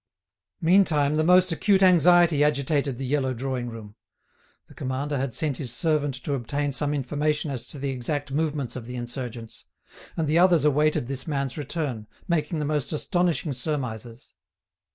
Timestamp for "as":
7.51-7.67